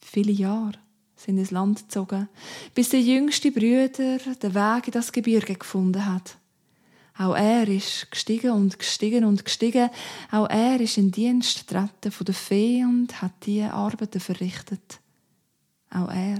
Viele 0.00 0.32
Jahre 0.32 0.78
sind 1.16 1.38
ins 1.38 1.50
Land 1.50 1.82
gezogen, 1.82 2.28
bis 2.74 2.88
der 2.88 3.00
jüngste 3.00 3.52
Brüder 3.52 4.18
den 4.18 4.54
Weg 4.54 4.86
in 4.88 4.92
das 4.92 5.12
Gebirge 5.12 5.54
gefunden 5.54 6.04
hat. 6.04 6.36
Auch 7.16 7.36
er 7.36 7.68
ist 7.68 8.10
gestiegen 8.10 8.50
und 8.50 8.78
gestiegen 8.78 9.24
und 9.24 9.44
gestiegen. 9.44 9.90
Auch 10.32 10.48
er 10.48 10.80
ist 10.80 10.98
in 10.98 11.12
Dienst 11.12 11.68
getreten 11.68 12.10
von 12.10 12.24
der 12.24 12.34
Fee 12.34 12.84
und 12.84 13.22
hat 13.22 13.32
diese 13.46 13.72
Arbeiten 13.72 14.18
verrichtet. 14.18 15.00
Auch 15.90 16.10
er 16.10 16.38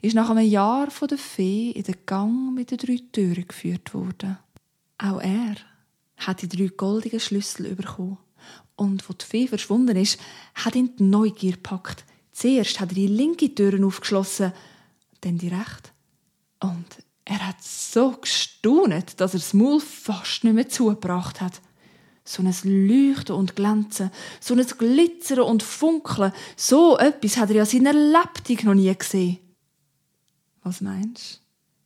ist 0.00 0.14
nach 0.14 0.30
einem 0.30 0.48
Jahr 0.48 0.90
von 0.92 1.08
der 1.08 1.18
Fee 1.18 1.70
in 1.70 1.82
den 1.82 1.96
Gang 2.06 2.54
mit 2.54 2.70
den 2.70 2.78
drei 2.78 3.00
Türen 3.10 3.48
geführt 3.48 3.92
worden. 3.94 4.38
Auch 4.98 5.20
er 5.20 5.56
hat 6.18 6.42
die 6.42 6.48
drei 6.48 6.68
goldigen 6.68 7.20
Schlüssel 7.20 7.74
bekommen. 7.74 8.18
Und 8.76 9.08
wo 9.08 9.12
die 9.12 9.24
Fee 9.24 9.48
verschwunden 9.48 9.96
ist, 9.96 10.20
hat 10.54 10.76
ihn 10.76 10.94
die 10.96 11.02
Neugier 11.02 11.52
gepackt. 11.52 12.04
Zuerst 12.32 12.78
hat 12.78 12.90
er 12.90 12.94
die 12.94 13.06
linke 13.08 13.52
Tür 13.54 13.84
aufgeschlossen, 13.84 14.52
dann 15.22 15.38
die 15.38 15.48
rechte. 15.48 15.90
Und 16.60 16.86
er 17.26 17.48
hat 17.48 17.62
so 17.62 18.12
gestaunet, 18.12 19.20
dass 19.20 19.34
er 19.34 19.40
das 19.40 19.52
Maul 19.52 19.80
fast 19.80 20.44
nicht 20.44 20.54
mehr 20.54 20.68
zugebracht 20.68 21.40
hat. 21.40 21.60
So 22.24 22.42
ein 22.42 22.54
Leuchten 22.86 23.34
und 23.34 23.56
Glänzen, 23.56 24.10
so 24.40 24.54
ein 24.54 24.64
Glitzern 24.64 25.40
und 25.40 25.62
Funkeln, 25.62 26.32
so 26.56 26.96
etwas 26.98 27.36
hat 27.36 27.50
er 27.50 27.56
ja 27.56 27.66
seiner 27.66 27.92
Lebtung 27.92 28.58
noch 28.64 28.74
nie 28.74 28.96
gesehen. 28.96 29.38
Was 30.62 30.80
meinst 30.80 31.40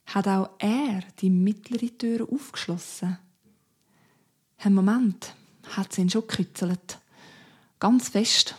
du? 0.06 0.14
Hat 0.14 0.28
auch 0.28 0.50
er 0.58 1.02
die 1.20 1.30
mittlere 1.30 1.96
Tür 1.96 2.28
aufgeschlossen? 2.30 3.18
Ein 4.58 4.74
Moment 4.74 5.34
hat 5.70 5.92
sie 5.92 6.02
ihn 6.02 6.10
schon 6.10 6.26
gekützelt. 6.26 6.98
Ganz 7.78 8.10
fest. 8.10 8.56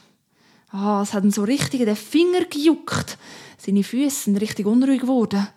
Ah, 0.70 1.02
es 1.04 1.14
hat 1.14 1.24
ihn 1.24 1.32
so 1.32 1.44
richtig 1.44 1.82
in 1.82 1.86
den 1.86 1.96
Finger 1.96 2.46
gejuckt. 2.46 3.18
Seine 3.58 3.84
Füße 3.84 4.24
sind 4.24 4.38
richtig 4.38 4.66
unruhig 4.66 5.02
geworden. 5.02 5.48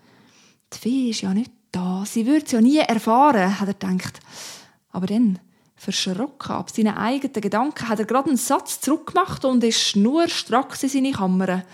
Die 0.75 0.79
Fee 0.79 1.11
ist 1.11 1.21
ja 1.21 1.33
nicht 1.33 1.53
da. 1.73 2.05
Sie 2.07 2.27
würde 2.27 2.45
es 2.45 2.53
ja 2.53 2.61
nie 2.61 2.79
erfahren, 2.79 3.61
hat 3.61 3.69
er 3.69 3.75
gedacht. 3.75 4.21
Aber 4.91 5.07
dann, 5.07 5.39
verschrocken 5.77 6.55
ab 6.55 6.71
seinen 6.71 6.97
eigenen 6.97 7.41
Gedanken, 7.41 7.89
hat 7.89 7.99
er 7.99 8.05
gerade 8.05 8.29
einen 8.29 8.37
Satz 8.37 8.81
zurückgemacht 8.81 9.45
und 9.45 9.63
ist 9.65 9.81
schnurstracks 9.81 10.83
in 10.83 10.89
seine 10.89 11.13
Kammer. 11.13 11.65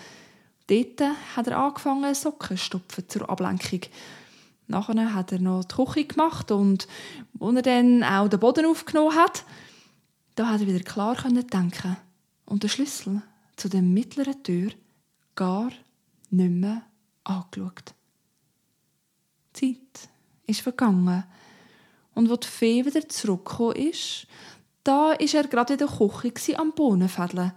Dort 0.67 1.01
hat 1.35 1.47
er 1.47 1.57
angefangen, 1.57 2.13
Socken 2.15 2.57
zu 2.57 2.63
stopfen 2.63 3.07
zur 3.07 3.29
Ablenkung. 3.29 3.81
Nachher 4.67 5.13
hat 5.13 5.31
er 5.33 5.39
noch 5.39 5.65
die 5.65 5.75
Küche 5.75 6.05
gemacht 6.05 6.51
und 6.51 6.87
als 7.39 7.55
er 7.55 7.61
dann 7.61 8.03
auch 8.03 8.29
den 8.29 8.39
Boden 8.39 8.65
aufgenommen 8.65 9.15
hat, 9.15 9.43
da 10.35 10.47
hat 10.47 10.61
er 10.61 10.67
wieder 10.67 10.79
klar 10.79 11.15
denken 11.15 11.97
und 12.45 12.63
den 12.63 12.69
Schlüssel 12.69 13.21
zu 13.57 13.67
der 13.67 13.81
mittleren 13.81 14.41
Tür 14.43 14.71
gar 15.35 15.71
nicht 16.29 16.51
mehr 16.51 16.83
angeschaut. 17.25 17.93
Zeit 19.61 20.09
ist 20.47 20.61
vergangen. 20.61 21.23
Und 22.13 22.29
als 22.29 22.41
die 22.41 22.47
Fee 22.47 22.85
wieder 22.85 23.07
zurückgekommen 23.07 23.75
ist, 23.75 24.27
da 24.83 25.11
war 25.11 25.19
er 25.19 25.47
gerade 25.47 25.73
in 25.73 25.79
der 25.79 25.87
Küche 25.87 26.59
am 26.59 26.73
Bohnenfädeln. 26.73 27.53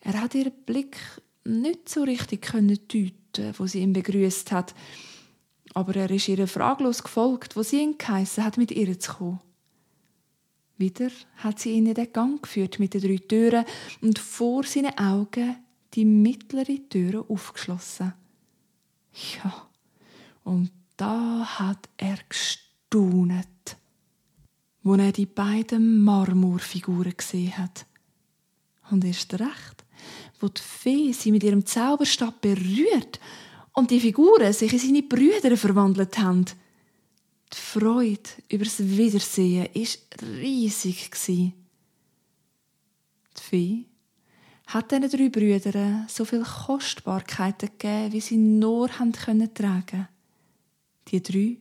Er 0.00 0.20
hat 0.20 0.34
ihren 0.34 0.52
Blick 0.64 0.96
nicht 1.44 1.88
so 1.88 2.02
richtig 2.02 2.50
deuten, 2.50 3.54
wo 3.58 3.66
sie 3.66 3.80
ihn 3.80 3.92
begrüßt 3.92 4.52
hat. 4.52 4.74
aber 5.74 5.94
er 5.96 6.10
ist 6.10 6.28
ihr 6.28 6.48
fraglos 6.48 7.02
gefolgt, 7.02 7.54
wo 7.54 7.62
sie 7.62 7.82
ihn 7.82 7.98
geheissen 7.98 8.44
hat, 8.44 8.56
mit 8.56 8.70
ihr 8.70 8.98
zu 8.98 9.12
kommen. 9.12 9.40
Wieder 10.78 11.10
hat 11.36 11.58
sie 11.58 11.72
ihn 11.72 11.86
in 11.86 11.94
den 11.94 12.12
Gang 12.12 12.42
geführt 12.42 12.78
mit 12.78 12.94
den 12.94 13.02
drei 13.02 13.18
Türen 13.18 13.64
und 14.00 14.18
vor 14.18 14.64
seinen 14.64 14.96
Augen 14.98 15.56
die 15.92 16.06
mittlere 16.06 16.88
Tür 16.88 17.26
aufgeschlossen. 17.28 18.14
Ja, 19.12 19.68
und 20.44 20.70
da 20.96 21.44
hat 21.58 21.88
er 21.96 22.18
gestaunet, 22.28 23.76
wo 24.82 24.94
er 24.94 25.12
die 25.12 25.26
beiden 25.26 26.02
Marmorfiguren 26.02 27.16
gesehen 27.16 27.56
hat. 27.58 27.86
Und 28.90 29.04
erst 29.04 29.34
recht, 29.34 29.84
wo 30.40 30.48
die 30.48 30.62
Fee 30.62 31.12
sie 31.12 31.32
mit 31.32 31.42
ihrem 31.42 31.66
Zauberstab 31.66 32.40
berührt 32.40 33.20
und 33.72 33.90
die 33.90 34.00
Figuren 34.00 34.52
sich 34.52 34.72
in 34.72 34.78
seine 34.78 35.02
Brüder 35.02 35.56
verwandelt 35.56 36.18
haben. 36.18 36.44
Die 37.52 37.56
Freude 37.56 38.30
über 38.50 38.64
das 38.64 38.78
Wiedersehen 38.78 39.68
war 39.74 40.28
riesig. 40.40 41.10
Die 41.26 41.52
Fee 43.34 43.84
hat 44.66 44.90
diesen 44.90 45.10
drei 45.10 45.28
Brüdern 45.28 46.06
so 46.08 46.24
viel 46.24 46.42
Kostbarkeiten 46.42 47.70
gegeben, 47.78 48.12
wie 48.12 48.20
sie 48.20 48.36
nur 48.36 48.98
haben 48.98 49.12
können 49.12 49.52
tragen. 49.54 50.08
Die 51.08 51.22
drei 51.22 51.58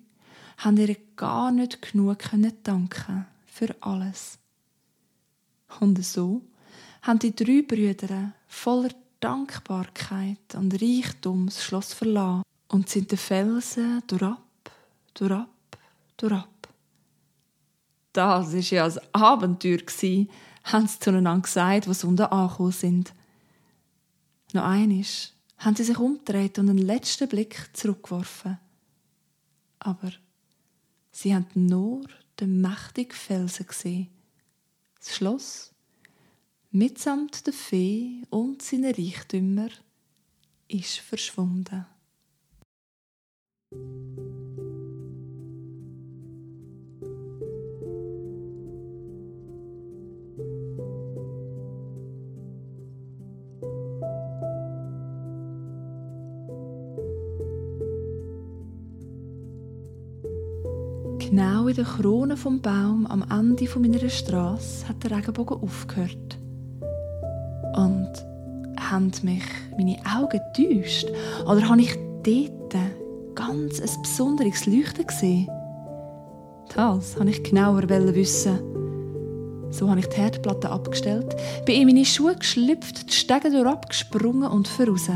haben 0.57 0.77
ihr 0.77 0.95
gar 1.15 1.51
nicht 1.51 1.81
genug 1.81 2.23
danken 2.63 3.25
für 3.45 3.75
alles. 3.81 4.39
Und 5.79 6.03
so 6.03 6.41
haben 7.01 7.19
die 7.19 7.35
drei 7.35 7.61
Brüder 7.61 8.33
voller 8.47 8.89
Dankbarkeit 9.19 10.55
und 10.55 10.81
Reichtum 10.81 11.47
das 11.47 11.63
Schloss 11.63 11.93
verlassen 11.93 12.43
und 12.69 12.89
sind 12.89 13.11
den 13.11 13.17
Felsen 13.17 14.03
durchab, 14.07 14.41
durchab, 15.13 15.49
durchab. 16.17 16.49
Das 18.13 18.53
war 18.53 18.59
ja 18.59 18.85
ein 18.85 18.99
Abenteuer, 19.11 19.79
haben 20.63 20.87
sie 20.87 20.99
zueinander 20.99 21.41
gesagt, 21.41 21.87
was 21.87 22.03
unten 22.03 22.23
angekommen 22.23 22.71
sind. 22.71 23.13
Noch 24.53 24.63
einisch 24.63 25.31
haben 25.57 25.75
sie 25.75 25.83
sich 25.83 25.97
umgedreht 25.97 26.57
und 26.59 26.69
einen 26.69 26.77
letzten 26.77 27.27
Blick 27.27 27.69
zurückgeworfen. 27.73 28.57
Aber 29.85 30.11
sie 31.11 31.35
haben 31.35 31.67
nur 31.67 32.07
den 32.39 32.59
mächtigen 32.59 33.15
Felsen 33.15 33.67
gesehen. 33.67 34.09
Das 34.97 35.15
Schloss, 35.15 35.75
mitsamt 36.71 37.45
der 37.45 37.53
Fee 37.53 38.23
und 38.31 38.63
seinen 38.63 38.95
Reichtümern, 38.95 39.69
ist 40.67 40.97
verschwunden. 40.97 41.85
Genau 61.35 61.67
in 61.67 61.75
der 61.75 61.83
Krone 61.83 62.37
vom 62.37 62.61
Baum 62.61 63.05
am 63.07 63.21
Ende 63.29 63.67
meiner 63.77 64.07
Straße 64.07 64.87
hat 64.87 65.03
der 65.03 65.17
Regenbogen 65.17 65.61
aufgehört. 65.61 66.37
Und 67.75 68.09
haben 68.79 69.11
mich 69.21 69.43
meine 69.77 69.97
Augen 70.05 70.39
getäuscht? 70.55 71.09
Oder 71.43 71.67
habe 71.67 71.81
ich 71.81 71.93
dort 72.23 72.75
ganz 73.35 73.81
ein 73.81 74.01
besonderes 74.01 74.65
Leuchten 74.65 75.05
gesehen? 75.05 75.49
Das 76.73 77.19
wollte 77.19 77.31
ich 77.31 77.43
genauer 77.43 77.89
wissen. 77.89 78.57
So 79.71 79.89
habe 79.89 79.99
ich 79.99 80.07
die 80.07 80.15
Herdplatte 80.15 80.69
abgestellt, 80.69 81.35
bin 81.65 81.81
in 81.81 81.87
meine 81.87 82.05
Schuhe 82.05 82.37
geschlüpft, 82.37 83.09
die 83.09 83.13
Stege 83.13 83.51
durchgesprungen 83.51 84.49
und 84.49 84.69
voraus. 84.69 85.09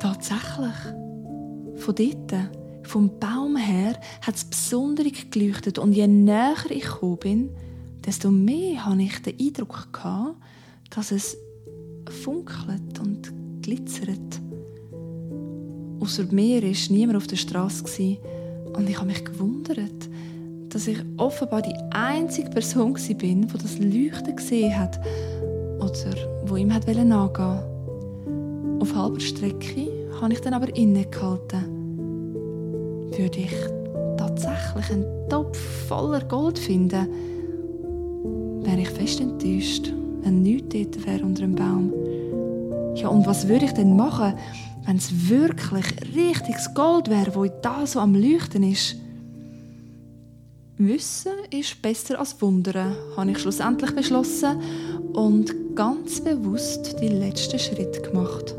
Tatsächlich. 0.00 0.74
Von 1.76 1.94
dort 1.94 2.61
vom 2.84 3.18
Baum 3.18 3.56
her 3.56 3.94
hat 4.20 4.36
es 4.36 4.44
besonders 4.44 5.06
geleuchtet 5.30 5.78
und 5.78 5.92
je 5.92 6.06
näher 6.06 6.70
ich 6.70 6.84
gekommen 6.84 7.18
bin, 7.18 7.50
desto 8.04 8.30
mehr 8.30 8.84
hatte 8.84 9.02
ich 9.02 9.22
den 9.22 9.38
Eindruck, 9.38 9.92
gehabt, 9.92 10.36
dass 10.90 11.12
es 11.12 11.36
funkelt 12.22 12.98
und 13.00 13.32
glitzert. 13.62 14.40
Außer 16.00 16.24
mir 16.32 16.62
war 16.62 16.96
niemand 16.96 17.16
auf 17.16 17.26
der 17.26 17.36
Straße 17.36 18.18
und 18.76 18.88
ich 18.88 18.96
habe 18.96 19.06
mich 19.06 19.24
gewundert, 19.24 20.08
dass 20.68 20.88
ich 20.88 20.98
offenbar 21.16 21.62
die 21.62 21.76
einzige 21.90 22.50
Person 22.50 22.94
bin, 23.18 23.46
die 23.46 23.58
das 23.58 23.78
Leuchten 23.78 24.36
gesehen 24.36 24.76
hat 24.76 24.98
oder 25.78 26.42
wo 26.46 26.56
ihm 26.56 26.72
hat 26.72 26.86
nachgehen. 26.86 28.80
Auf 28.80 28.94
halber 28.94 29.20
Strecke 29.20 30.10
habe 30.20 30.32
ich 30.32 30.40
dann 30.40 30.54
aber 30.54 30.74
innegehalten 30.74 31.81
würde 33.18 33.38
ich 33.38 33.54
tatsächlich 34.16 34.90
einen 34.90 35.28
Topf 35.28 35.58
voller 35.88 36.24
Gold 36.24 36.58
finden, 36.58 37.06
wäre 38.62 38.80
ich 38.80 38.90
fest 38.90 39.20
enttäuscht, 39.20 39.92
wenn 40.22 40.42
nichts 40.42 41.06
wäre 41.06 41.24
unter 41.24 41.42
dem 41.42 41.54
Baum. 41.54 41.92
Ja, 42.94 43.08
und 43.08 43.26
was 43.26 43.48
würde 43.48 43.64
ich 43.64 43.72
denn 43.72 43.96
machen, 43.96 44.34
wenn 44.86 44.96
es 44.96 45.28
wirklich 45.28 45.86
richtiges 46.14 46.72
Gold 46.74 47.08
wäre, 47.08 47.34
wo 47.34 47.46
da 47.46 47.86
so 47.86 48.00
am 48.00 48.14
Leuchten 48.14 48.62
ist? 48.62 48.96
Wissen 50.78 51.32
ist 51.50 51.80
besser 51.80 52.18
als 52.18 52.40
Wundern, 52.42 52.94
habe 53.16 53.30
ich 53.30 53.38
schlussendlich 53.38 53.94
beschlossen 53.94 54.60
und 55.12 55.76
ganz 55.76 56.20
bewusst 56.20 56.96
die 57.00 57.08
letzten 57.08 57.58
Schritt 57.58 58.02
gemacht. 58.02 58.54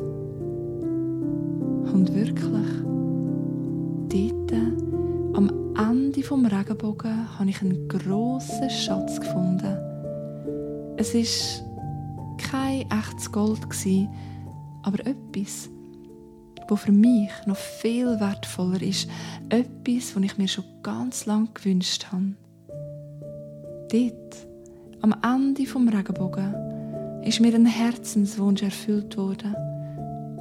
Und 1.92 2.14
wirklich, 2.14 2.83
dort, 4.14 4.54
am 5.34 5.74
Ende 5.76 6.22
vom 6.22 6.46
Regenbogen, 6.46 7.40
habe 7.40 7.50
ich 7.50 7.62
einen 7.62 7.88
grossen 7.88 8.70
Schatz 8.70 9.20
gefunden. 9.20 9.78
Es 10.98 11.16
ist 11.16 11.64
kein 12.38 12.82
echtes 12.92 13.32
Gold 13.32 13.62
aber 14.84 15.00
etwas, 15.00 15.70
wo 16.68 16.76
für 16.76 16.92
mich 16.92 17.32
noch 17.48 17.58
viel 17.58 18.20
wertvoller 18.20 18.82
ist, 18.82 19.10
etwas, 19.50 20.16
was 20.16 20.24
ich 20.24 20.38
mir 20.38 20.48
schon 20.48 20.66
ganz 20.84 21.26
lange 21.26 21.50
gewünscht 21.54 22.08
habe. 22.12 22.34
Dort, 23.92 24.48
am 25.02 25.16
Ende 25.24 25.66
vom 25.66 25.88
Regenbogen, 25.88 26.54
ist 27.24 27.40
mir 27.40 27.56
ein 27.56 27.66
Herzenswunsch 27.66 28.62
erfüllt 28.62 29.18
worden. 29.18 29.56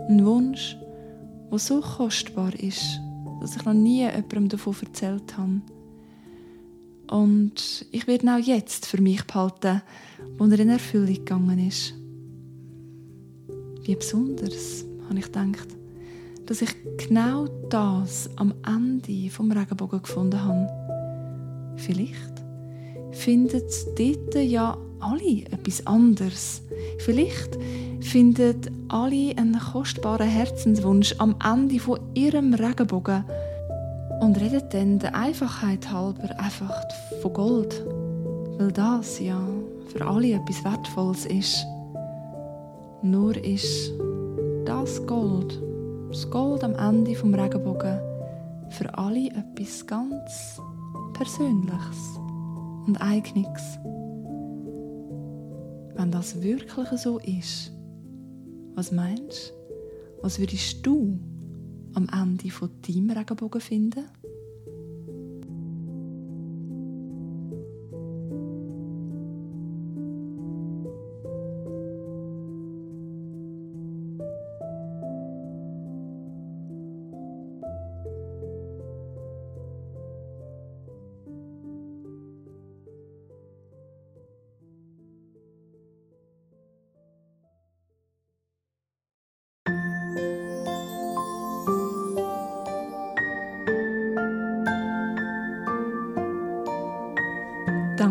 Ein 0.09 0.27
Wunsch, 0.27 0.77
der 1.51 1.59
so 1.59 1.81
kostbar 1.81 2.53
ist 2.55 3.01
dass 3.43 3.57
ich 3.57 3.65
noch 3.65 3.75
nie 3.75 4.03
jemandem 4.03 4.49
davon 4.49 4.77
erzählt 4.81 5.37
habe. 5.37 5.61
Und 7.11 7.85
ich 7.91 8.07
werde 8.07 8.25
ihn 8.25 8.31
auch 8.31 8.39
jetzt 8.39 8.87
für 8.87 9.03
mich 9.03 9.25
behalten, 9.27 9.83
wo 10.39 10.45
er 10.45 10.61
in 10.61 10.69
Erfüllung 10.69 11.15
gegangen 11.15 11.67
ist. 11.67 11.93
Wie 13.83 13.97
besonders, 13.97 14.85
habe 15.09 15.19
ich 15.19 15.25
gedacht, 15.25 15.69
dass 16.47 16.63
ich 16.63 16.71
genau 16.97 17.49
das 17.69 18.31
am 18.37 18.55
Ende 18.65 19.29
vom 19.31 19.51
Regenbogen 19.51 20.03
gefunden 20.03 20.41
habe. 20.41 21.75
Vielleicht 21.79 22.33
findet 23.11 23.73
dort 23.99 24.35
ja 24.37 24.79
alle 25.01 25.45
etwas 25.47 25.85
anderes. 25.85 26.63
Vielleicht 26.99 27.59
finden 28.01 28.82
alle 28.89 29.37
einen 29.37 29.59
kostbaren 29.59 30.29
Herzenswunsch 30.29 31.15
am 31.19 31.37
Ende 31.45 31.79
von 31.79 31.99
ihrem 32.15 32.55
Regenbogen 32.55 33.25
und 34.21 34.41
reden 34.41 34.63
dann 34.71 34.99
der 34.99 35.15
Einfachheit 35.15 35.91
halber 35.91 36.39
einfach 36.39 36.73
von 37.21 37.33
Gold, 37.33 37.85
weil 38.59 38.71
das 38.73 39.19
ja 39.19 39.41
für 39.89 40.07
alle 40.07 40.35
etwas 40.35 40.65
Wertvolles 40.65 41.27
ist. 41.27 41.67
Nur 43.03 43.37
ist 43.45 43.93
das 44.65 45.05
Gold, 45.07 45.61
das 46.09 46.31
Gold 46.31 46.63
am 46.63 46.75
Ende 46.77 47.17
vom 47.17 47.35
Regenbogen, 47.35 47.99
für 48.71 48.97
alle 48.97 49.27
etwas 49.29 49.87
ganz 49.87 50.61
Persönliches 51.15 52.21
und 52.87 52.97
Eigenes. 53.01 53.79
Wenn 55.95 56.11
das 56.11 56.41
wirklich 56.43 56.89
so 57.01 57.19
ist, 57.19 57.72
was 58.75 58.93
meinst 58.93 59.51
du? 59.51 59.63
Was 60.23 60.39
würdest 60.39 60.87
du 60.87 61.19
am 61.95 62.09
Ende 62.09 62.51
von 62.51 62.71
deinem 62.87 63.11
Regenbogen 63.11 63.61
finden? 63.61 64.05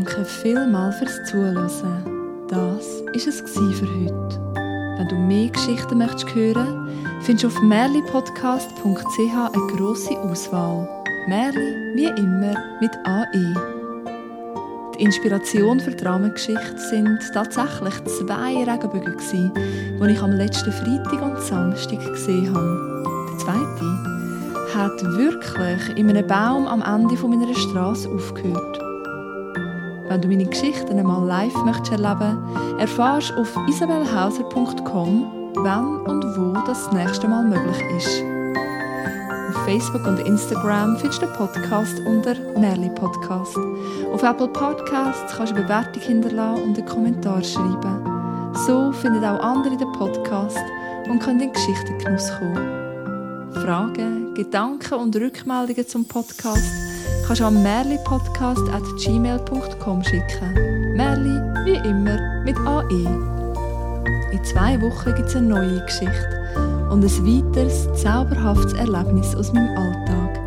Danke 0.03 0.25
vielmals 0.25 0.95
fürs 0.95 1.23
Zuhören. 1.25 1.69
Das 2.47 2.57
war 2.57 3.15
es 3.15 3.39
für 3.39 3.85
heute. 3.85 4.39
Wenn 4.97 5.07
du 5.07 5.15
mehr 5.15 5.49
Geschichten 5.49 5.99
möchtest 5.99 6.33
hören, 6.33 6.89
findest 7.21 7.43
du 7.43 7.47
auf 7.49 7.61
merlipodcast.ch 7.61 8.83
eine 8.83 9.67
grosse 9.67 10.17
Auswahl. 10.17 10.89
Merli, 11.27 11.75
wie 11.93 12.19
immer, 12.19 12.55
mit 12.81 12.91
AE. 13.03 13.53
Die 14.97 15.03
Inspiration 15.03 15.79
für 15.79 15.91
die 15.91 16.03
Rahmengeschichte 16.03 16.79
sind 16.89 17.19
tatsächlich 17.31 18.03
zwei 18.05 18.63
Regenbögen, 18.63 19.53
die 19.53 20.11
ich 20.11 20.21
am 20.21 20.31
letzten 20.31 20.71
Freitag 20.71 21.21
und 21.21 21.39
Samstag 21.43 21.99
gesehen 21.99 22.51
habe. 22.51 23.03
Der 23.29 23.37
zweite 23.37 24.75
hat 24.75 25.03
wirklich 25.15 25.95
in 25.95 26.09
einem 26.09 26.25
Baum 26.25 26.65
am 26.65 26.81
Ende 26.81 27.15
meiner 27.27 27.53
Straße 27.53 28.09
aufgehört. 28.09 28.80
Wenn 30.11 30.19
du 30.19 30.27
meine 30.27 30.43
Geschichten 30.43 30.99
einmal 30.99 31.25
live 31.25 31.55
möchtest 31.63 31.93
erleben 31.93 32.37
erfahrst 32.77 33.29
du 33.29 33.35
auf 33.35 33.57
isabelhauser.com, 33.69 35.53
wann 35.55 36.01
und 36.01 36.25
wo 36.35 36.51
das 36.67 36.91
nächste 36.91 37.29
Mal 37.29 37.45
möglich 37.45 37.81
ist. 37.95 38.21
Auf 39.47 39.63
Facebook 39.63 40.05
und 40.05 40.19
Instagram 40.19 40.97
findest 40.97 41.21
du 41.21 41.27
den 41.27 41.35
Podcast 41.35 41.97
unter 42.05 42.35
Merli 42.59 42.89
Podcast. 42.89 43.55
Auf 44.11 44.21
Apple 44.21 44.49
Podcasts 44.49 45.33
kannst 45.33 45.53
du 45.53 45.55
eine 45.55 45.63
Bewertung 45.63 46.03
hinterlassen 46.03 46.61
und 46.61 46.77
einen 46.77 46.87
Kommentar 46.87 47.41
schreiben. 47.41 48.53
So 48.67 48.91
finden 48.91 49.23
auch 49.23 49.39
andere 49.39 49.77
den 49.77 49.93
Podcast 49.93 50.59
und 51.09 51.19
können 51.19 51.39
in 51.39 51.53
Geschichtengenuss 51.53 52.29
kommen. 52.37 53.53
Fragen, 53.63 54.33
Gedanken 54.33 54.95
und 54.95 55.15
Rückmeldungen 55.15 55.87
zum 55.87 56.03
Podcast 56.03 56.90
kannst 57.25 57.41
du 57.41 57.45
an 57.45 57.63
merlipodcast.gmail.com 57.63 60.03
schicken. 60.03 60.93
Merli, 60.95 61.39
wie 61.65 61.77
immer, 61.87 62.19
mit 62.43 62.57
AE. 62.57 63.05
In 64.31 64.43
zwei 64.43 64.79
Wochen 64.81 65.15
gibt 65.15 65.29
es 65.29 65.35
eine 65.35 65.47
neue 65.47 65.79
Geschichte 65.85 66.41
und 66.89 67.03
ein 67.03 67.25
weiteres 67.25 67.87
zauberhaftes 68.01 68.73
Erlebnis 68.73 69.35
aus 69.35 69.53
meinem 69.53 69.77
Alltag. 69.77 70.39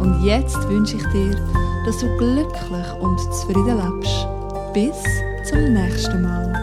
Und 0.00 0.22
jetzt 0.22 0.68
wünsche 0.68 0.96
ich 0.96 1.06
dir, 1.08 1.34
dass 1.86 1.98
du 1.98 2.06
glücklich 2.16 2.92
und 3.00 3.18
zufrieden 3.18 3.78
lebst. 3.78 4.26
Bis 4.74 5.02
zum 5.48 5.72
nächsten 5.72 6.22
Mal. 6.22 6.59